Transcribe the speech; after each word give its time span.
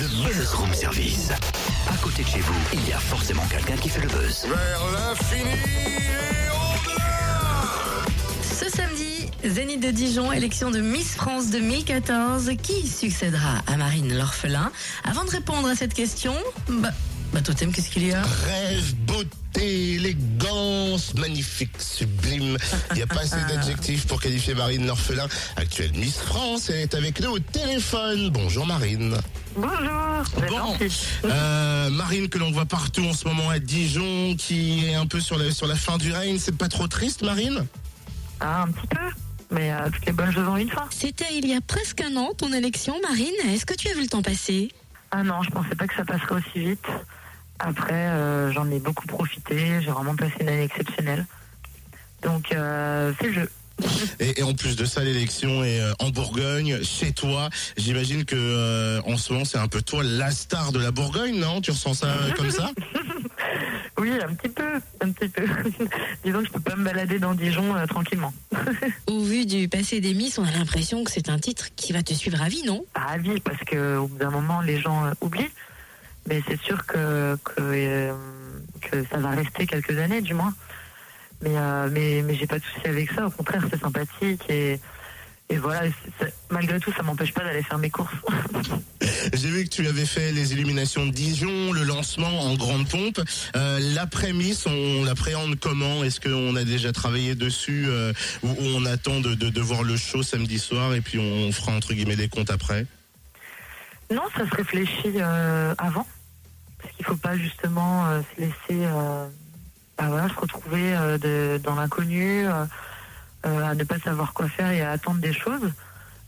Le 0.00 0.06
Buzz 0.06 0.54
Room 0.54 0.72
Service. 0.72 1.30
À 1.86 1.94
côté 1.98 2.22
de 2.22 2.28
chez 2.28 2.40
vous, 2.40 2.54
il 2.72 2.88
y 2.88 2.92
a 2.94 2.98
forcément 2.98 3.42
quelqu'un 3.50 3.76
qui 3.76 3.90
fait 3.90 4.00
le 4.00 4.08
buzz. 4.08 4.46
Vers 4.46 4.80
l'infini 4.94 5.50
et 5.50 6.48
au-delà 6.48 7.68
Ce 8.42 8.70
samedi, 8.74 9.28
Zénith 9.44 9.82
de 9.82 9.90
Dijon, 9.90 10.32
élection 10.32 10.70
de 10.70 10.80
Miss 10.80 11.16
France 11.16 11.50
2014. 11.50 12.50
Qui 12.62 12.88
succédera 12.88 13.58
à 13.66 13.76
Marine 13.76 14.16
l'orphelin? 14.16 14.72
Avant 15.04 15.26
de 15.26 15.30
répondre 15.30 15.68
à 15.68 15.74
cette 15.74 15.92
question, 15.92 16.34
bah, 16.66 16.92
bah 17.34 17.42
Totem, 17.42 17.70
qu'est-ce 17.70 17.90
qu'il 17.90 18.06
y 18.06 18.14
a? 18.14 18.22
Rêve, 18.22 18.94
beauté, 19.04 19.96
élégance, 19.96 21.12
magnifique, 21.12 21.76
sublime. 21.78 22.56
Il 22.92 22.96
n'y 22.96 23.02
a 23.02 23.06
pas 23.06 23.20
assez 23.20 23.36
d'adjectifs 23.50 24.06
pour 24.06 24.18
qualifier 24.18 24.54
Marine 24.54 24.86
l'orphelin. 24.86 25.28
Actuelle 25.56 25.92
Miss 25.92 26.16
France, 26.16 26.70
elle 26.70 26.80
est 26.80 26.94
avec 26.94 27.20
nous 27.20 27.32
au 27.32 27.38
téléphone. 27.38 28.30
Bonjour 28.30 28.64
Marine. 28.64 29.18
Bonjour, 29.56 30.22
Bon, 30.48 30.76
euh, 31.24 31.90
Marine 31.90 32.28
que 32.28 32.38
l'on 32.38 32.52
voit 32.52 32.66
partout 32.66 33.04
en 33.04 33.12
ce 33.12 33.26
moment 33.26 33.50
à 33.50 33.58
Dijon, 33.58 34.36
qui 34.36 34.86
est 34.86 34.94
un 34.94 35.06
peu 35.06 35.20
sur 35.20 35.38
la, 35.38 35.50
sur 35.50 35.66
la 35.66 35.74
fin 35.74 35.98
du 35.98 36.12
règne. 36.12 36.38
C'est 36.38 36.56
pas 36.56 36.68
trop 36.68 36.86
triste 36.86 37.22
Marine? 37.22 37.66
Ah, 38.38 38.62
un 38.62 38.68
petit 38.68 38.86
peu, 38.86 39.10
mais 39.50 39.72
euh, 39.72 39.90
toutes 39.92 40.06
les 40.06 40.12
bonnes 40.12 40.32
choses 40.32 40.46
ont 40.46 40.56
une 40.56 40.70
fin. 40.70 40.86
C'était 40.90 41.34
il 41.36 41.48
y 41.48 41.54
a 41.54 41.60
presque 41.60 42.00
un 42.00 42.16
an, 42.16 42.30
ton 42.36 42.52
élection, 42.52 42.94
Marine. 43.02 43.34
Est-ce 43.48 43.66
que 43.66 43.74
tu 43.74 43.88
as 43.88 43.94
vu 43.94 44.02
le 44.02 44.06
temps 44.08 44.22
passer? 44.22 44.70
Ah 45.10 45.24
non, 45.24 45.42
je 45.42 45.50
pensais 45.50 45.74
pas 45.74 45.86
que 45.86 45.94
ça 45.94 46.04
passerait 46.04 46.36
aussi 46.36 46.58
vite. 46.58 46.86
Après, 47.58 47.92
euh, 47.92 48.52
j'en 48.52 48.70
ai 48.70 48.78
beaucoup 48.78 49.06
profité, 49.06 49.80
j'ai 49.82 49.90
vraiment 49.90 50.14
passé 50.14 50.32
une 50.40 50.48
année 50.48 50.64
exceptionnelle. 50.64 51.26
Donc, 52.22 52.52
euh, 52.52 53.12
c'est 53.20 53.26
le 53.26 53.32
jeu. 53.32 53.50
et, 54.20 54.40
et 54.40 54.42
en 54.42 54.54
plus 54.54 54.76
de 54.76 54.84
ça, 54.84 55.02
l'élection 55.02 55.64
est 55.64 55.80
euh, 55.80 55.92
en 55.98 56.10
Bourgogne, 56.10 56.82
chez 56.82 57.12
toi. 57.12 57.48
J'imagine 57.76 58.24
que 58.24 58.36
euh, 58.36 59.00
en 59.06 59.16
ce 59.16 59.32
moment, 59.32 59.44
c'est 59.44 59.58
un 59.58 59.68
peu 59.68 59.82
toi 59.82 60.02
la 60.04 60.30
star 60.30 60.72
de 60.72 60.78
la 60.78 60.90
Bourgogne, 60.90 61.38
non? 61.38 61.60
Tu 61.60 61.70
ressens 61.70 61.94
ça 61.94 62.08
euh, 62.08 62.32
comme 62.32 62.50
ça? 62.50 62.70
Oui, 64.00 64.12
un 64.12 64.34
petit 64.34 64.48
peu, 64.48 64.80
un 65.02 65.10
petit 65.12 65.28
peu. 65.28 65.44
Disons 66.24 66.38
que 66.40 66.46
je 66.46 66.52
peux 66.52 66.60
pas 66.60 66.74
me 66.74 66.84
balader 66.84 67.18
dans 67.18 67.34
Dijon 67.34 67.76
euh, 67.76 67.84
tranquillement. 67.84 68.32
Au 69.06 69.20
vu 69.20 69.44
du 69.44 69.68
passé 69.68 70.00
des 70.00 70.14
Miss, 70.14 70.38
on 70.38 70.44
a 70.44 70.50
l'impression 70.50 71.04
que 71.04 71.10
c'est 71.10 71.28
un 71.28 71.38
titre 71.38 71.68
qui 71.76 71.92
va 71.92 72.02
te 72.02 72.14
suivre 72.14 72.40
à 72.40 72.48
vie, 72.48 72.62
non? 72.64 72.84
Pas 72.94 73.02
à 73.10 73.18
vie, 73.18 73.40
parce 73.40 73.60
que 73.60 73.98
au 73.98 74.06
bout 74.06 74.16
d'un 74.16 74.30
moment, 74.30 74.62
les 74.62 74.80
gens 74.80 75.04
euh, 75.04 75.12
oublient. 75.20 75.50
Mais 76.26 76.42
c'est 76.48 76.60
sûr 76.62 76.86
que, 76.86 77.36
que, 77.44 77.60
euh, 77.60 78.14
que 78.80 79.04
ça 79.10 79.18
va 79.18 79.30
rester 79.30 79.66
quelques 79.66 79.98
années, 79.98 80.22
du 80.22 80.32
moins. 80.32 80.54
Mais, 81.42 81.56
euh, 81.56 81.88
mais, 81.90 82.22
mais 82.22 82.34
j'ai 82.34 82.46
pas 82.46 82.58
de 82.58 82.64
souci 82.64 82.86
avec 82.86 83.10
ça. 83.12 83.26
Au 83.26 83.30
contraire, 83.30 83.62
c'est 83.70 83.80
sympathique. 83.80 84.42
Et, 84.48 84.78
et 85.48 85.56
voilà, 85.56 85.82
malgré 86.50 86.78
tout, 86.78 86.92
ça 86.92 87.02
m'empêche 87.02 87.32
pas 87.32 87.42
d'aller 87.42 87.62
faire 87.62 87.78
mes 87.78 87.90
courses. 87.90 88.12
J'ai 89.32 89.48
vu 89.48 89.64
que 89.64 89.68
tu 89.68 89.86
avais 89.86 90.06
fait 90.06 90.30
les 90.32 90.52
illuminations 90.52 91.06
de 91.06 91.10
Dijon, 91.10 91.72
le 91.72 91.82
lancement 91.82 92.40
en 92.40 92.54
grande 92.54 92.88
pompe. 92.88 93.20
Euh, 93.56 93.78
L'après-miss, 93.94 94.66
on 94.66 95.04
l'appréhende 95.04 95.58
comment? 95.58 96.04
Est-ce 96.04 96.20
qu'on 96.20 96.54
a 96.54 96.64
déjà 96.64 96.92
travaillé 96.92 97.34
dessus 97.34 97.86
euh, 97.88 98.12
ou, 98.42 98.48
ou 98.48 98.64
on 98.76 98.84
attend 98.86 99.20
de, 99.20 99.34
de, 99.34 99.48
de 99.48 99.60
voir 99.60 99.82
le 99.82 99.96
show 99.96 100.22
samedi 100.22 100.58
soir 100.58 100.94
et 100.94 101.00
puis 101.00 101.18
on 101.18 101.50
fera 101.52 101.72
entre 101.72 101.94
guillemets 101.94 102.16
des 102.16 102.28
comptes 102.28 102.50
après? 102.50 102.86
Non, 104.10 104.22
ça 104.36 104.48
se 104.48 104.54
réfléchit 104.54 105.14
euh, 105.16 105.74
avant. 105.78 106.06
Parce 106.80 106.94
qu'il 106.94 107.04
faut 107.04 107.16
pas 107.16 107.36
justement 107.36 108.06
euh, 108.06 108.20
se 108.36 108.40
laisser 108.40 108.86
bah 110.00 110.06
voilà, 110.08 110.28
se 110.28 110.34
retrouver 110.40 110.96
euh, 110.96 111.18
de- 111.18 111.60
dans 111.62 111.74
l'inconnu, 111.74 112.46
euh, 112.46 112.64
euh, 113.46 113.64
à 113.70 113.74
ne 113.74 113.84
pas 113.84 113.98
savoir 113.98 114.32
quoi 114.32 114.48
faire 114.48 114.70
et 114.70 114.80
à 114.80 114.92
attendre 114.92 115.20
des 115.20 115.32
choses. 115.32 115.70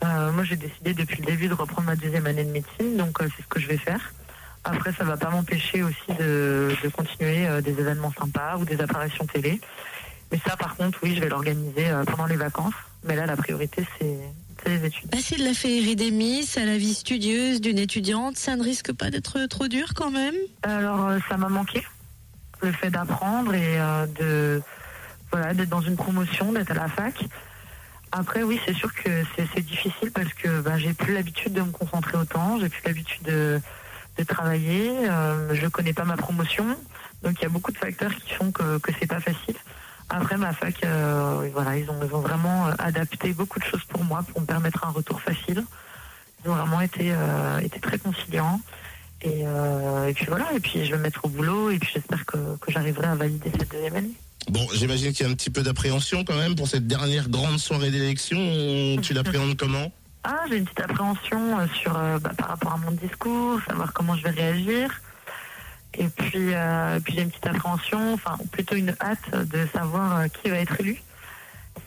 Moi, 0.00 0.44
j'ai 0.44 0.54
décidé 0.56 0.94
depuis 0.94 1.20
le 1.20 1.26
début 1.26 1.48
de 1.48 1.54
reprendre 1.54 1.88
ma 1.88 1.96
deuxième 1.96 2.24
année 2.26 2.44
de 2.44 2.50
médecine, 2.52 2.96
donc 2.96 3.18
c'est 3.20 3.42
ce 3.42 3.48
que 3.48 3.58
je 3.58 3.66
vais 3.66 3.78
faire. 3.78 4.12
Après, 4.62 4.92
ça 4.92 5.02
va 5.02 5.16
pas 5.16 5.28
m'empêcher 5.28 5.82
aussi 5.82 6.12
de, 6.18 6.70
de 6.84 6.88
continuer 6.88 7.48
des 7.62 7.72
événements 7.72 8.12
sympas 8.16 8.56
ou 8.58 8.64
des 8.64 8.80
apparitions 8.80 9.26
télé. 9.26 9.60
Mais 10.30 10.38
ça, 10.46 10.56
par 10.56 10.76
contre, 10.76 10.98
oui, 11.02 11.16
je 11.16 11.20
vais 11.20 11.28
l'organiser 11.28 11.86
pendant 12.06 12.26
les 12.26 12.36
vacances. 12.36 12.74
Mais 13.02 13.16
là, 13.16 13.26
la 13.26 13.36
priorité, 13.36 13.84
c'est 13.98 14.16
les 14.66 14.84
études. 14.86 15.10
Passer 15.10 15.36
de 15.36 15.44
la 15.44 15.54
féerie 15.54 15.96
des 15.96 16.12
Miss 16.12 16.56
à 16.56 16.64
la 16.64 16.78
vie 16.78 16.94
studieuse 16.94 17.60
d'une 17.60 17.78
étudiante, 17.78 18.36
ça 18.36 18.54
ne 18.54 18.62
risque 18.62 18.92
pas 18.92 19.10
d'être 19.10 19.46
trop 19.46 19.66
dur 19.66 19.94
quand 19.96 20.12
même? 20.12 20.36
Alors, 20.62 21.10
ça 21.28 21.36
m'a 21.36 21.48
manqué, 21.48 21.84
le 22.60 22.72
fait 22.72 22.90
d'apprendre 22.90 23.54
et 23.54 23.80
euh, 23.80 24.06
de 24.06 24.62
voilà 25.30 25.54
d'être 25.54 25.68
dans 25.68 25.80
une 25.80 25.96
promotion, 25.96 26.52
d'être 26.52 26.70
à 26.70 26.74
la 26.74 26.88
fac. 26.88 27.24
Après, 28.10 28.42
oui, 28.42 28.58
c'est 28.66 28.74
sûr 28.74 28.92
que 28.94 29.10
c'est 29.36 29.60
difficile 29.60 30.10
parce 30.12 30.32
que 30.32 30.62
ben, 30.62 30.78
j'ai 30.78 30.94
plus 30.94 31.12
l'habitude 31.12 31.52
de 31.52 31.60
me 31.60 31.70
concentrer 31.70 32.16
autant, 32.16 32.58
j'ai 32.58 32.70
plus 32.70 32.80
l'habitude 32.86 33.22
de, 33.22 33.60
de 34.16 34.24
travailler, 34.24 34.90
euh, 35.10 35.54
je 35.54 35.66
connais 35.66 35.92
pas 35.92 36.04
ma 36.04 36.16
promotion, 36.16 36.64
donc 37.22 37.34
il 37.38 37.42
y 37.42 37.46
a 37.46 37.50
beaucoup 37.50 37.70
de 37.70 37.76
facteurs 37.76 38.14
qui 38.14 38.32
font 38.32 38.50
que, 38.50 38.78
que 38.78 38.92
c'est 38.98 39.06
pas 39.06 39.20
facile. 39.20 39.56
Après, 40.10 40.38
ma 40.38 40.54
fac, 40.54 40.74
euh, 40.84 41.50
voilà, 41.52 41.76
ils 41.76 41.90
ont, 41.90 42.00
ils 42.02 42.14
ont 42.14 42.20
vraiment 42.20 42.68
euh, 42.68 42.72
adapté 42.78 43.34
beaucoup 43.34 43.58
de 43.58 43.64
choses 43.64 43.84
pour 43.84 44.04
moi 44.04 44.22
pour 44.22 44.40
me 44.40 44.46
permettre 44.46 44.86
un 44.86 44.90
retour 44.90 45.20
facile. 45.20 45.64
Ils 46.44 46.50
ont 46.50 46.54
vraiment 46.54 46.80
été, 46.80 47.12
euh, 47.12 47.58
été 47.58 47.78
très 47.78 47.98
conciliants. 47.98 48.60
Et, 49.22 49.42
euh, 49.44 50.08
et 50.08 50.14
puis 50.14 50.26
voilà, 50.26 50.52
et 50.54 50.60
puis 50.60 50.84
je 50.84 50.92
vais 50.92 50.98
me 50.98 51.02
mettre 51.02 51.24
au 51.24 51.28
boulot 51.28 51.70
et 51.70 51.78
puis 51.78 51.90
j'espère 51.92 52.24
que, 52.24 52.56
que 52.60 52.70
j'arriverai 52.70 53.06
à 53.06 53.14
valider 53.14 53.50
cette 53.50 53.70
deuxième 53.70 53.96
année. 53.96 54.12
Bon, 54.48 54.66
j'imagine 54.72 55.12
qu'il 55.12 55.26
y 55.26 55.28
a 55.28 55.32
un 55.32 55.34
petit 55.34 55.50
peu 55.50 55.62
d'appréhension 55.62 56.24
quand 56.24 56.36
même 56.36 56.54
pour 56.54 56.68
cette 56.68 56.86
dernière 56.86 57.28
grande 57.28 57.58
soirée 57.58 57.90
d'élection. 57.90 58.96
Tu 59.02 59.12
l'appréhendes 59.12 59.56
comment? 59.58 59.92
Ah, 60.24 60.44
j'ai 60.48 60.58
une 60.58 60.64
petite 60.64 60.80
appréhension 60.80 61.58
euh, 61.58 61.66
sur 61.74 61.96
euh, 61.96 62.18
bah, 62.18 62.32
par 62.36 62.48
rapport 62.48 62.72
à 62.72 62.76
mon 62.78 62.92
discours, 62.92 63.60
savoir 63.66 63.92
comment 63.92 64.16
je 64.16 64.24
vais 64.24 64.30
réagir. 64.30 65.00
Et 65.94 66.06
puis, 66.08 66.54
euh, 66.54 67.00
puis 67.00 67.14
j'ai 67.14 67.22
une 67.22 67.30
petite 67.30 67.46
appréhension, 67.46 68.14
enfin 68.14 68.36
plutôt 68.52 68.76
une 68.76 68.94
hâte 69.00 69.48
de 69.48 69.66
savoir 69.72 70.18
euh, 70.20 70.26
qui 70.28 70.50
va 70.50 70.58
être 70.58 70.80
élu. 70.80 71.02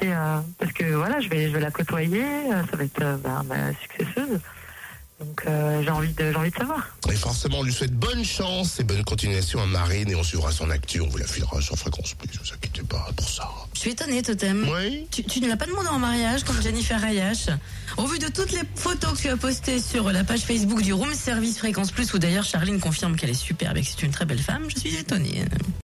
C'est 0.00 0.12
euh, 0.12 0.40
parce 0.58 0.72
que 0.72 0.84
voilà, 0.84 1.20
je 1.20 1.28
vais 1.28 1.48
je 1.48 1.54
vais 1.54 1.60
la 1.60 1.70
côtoyer, 1.70 2.22
euh, 2.22 2.62
ça 2.70 2.76
va 2.76 2.84
être 2.84 3.02
euh, 3.02 3.16
bah, 3.16 3.42
ma 3.46 3.72
successeuse. 3.74 4.40
Donc 5.18 5.44
euh, 5.46 5.82
j'ai 5.82 5.90
envie 5.90 6.12
de 6.12 6.30
j'ai 6.30 6.36
envie 6.36 6.50
de 6.50 6.56
savoir. 6.56 6.86
Et 7.10 7.14
forcément, 7.14 7.60
on 7.60 7.62
lui 7.62 7.72
souhaite 7.72 7.94
bonne 7.94 8.22
chance 8.22 8.78
et 8.80 8.84
bonne 8.84 9.02
continuation 9.02 9.62
à 9.62 9.66
Marine 9.66 10.10
et 10.10 10.14
on 10.14 10.22
suivra 10.22 10.52
son 10.52 10.68
actu. 10.68 11.00
On 11.00 11.08
vous 11.08 11.16
la 11.16 11.26
filera 11.26 11.60
sur 11.62 11.74
Fréquence 11.76 12.12
Plus, 12.14 12.28
ne 12.34 12.38
vous 12.44 12.52
inquiétez 12.52 12.82
pas 12.82 13.08
pour 13.16 13.28
ça. 13.28 13.48
Je 13.72 13.80
suis 13.80 13.90
étonnée, 13.92 14.22
Totem. 14.22 14.68
Oui 14.70 15.06
Tu, 15.10 15.24
tu 15.24 15.40
ne 15.40 15.48
l'as 15.48 15.56
pas 15.56 15.66
demandé 15.66 15.88
en 15.88 15.98
mariage 15.98 16.44
comme 16.44 16.60
Jennifer 16.60 17.02
Ayash. 17.02 17.46
Au 17.96 18.06
vu 18.06 18.18
de 18.18 18.28
toutes 18.28 18.52
les 18.52 18.62
photos 18.74 19.14
que 19.14 19.22
tu 19.22 19.28
as 19.28 19.38
postées 19.38 19.80
sur 19.80 20.12
la 20.12 20.22
page 20.22 20.40
Facebook 20.40 20.82
du 20.82 20.92
Room 20.92 21.14
Service 21.14 21.58
Fréquence 21.58 21.92
Plus, 21.92 22.12
où 22.12 22.18
d'ailleurs 22.18 22.44
Charline 22.44 22.78
confirme 22.78 23.16
qu'elle 23.16 23.30
est 23.30 23.34
superbe 23.34 23.78
et 23.78 23.80
que 23.80 23.86
c'est 23.86 24.02
une 24.02 24.12
très 24.12 24.26
belle 24.26 24.38
femme, 24.38 24.64
je 24.68 24.78
suis 24.78 24.96
étonnée. 24.96 25.44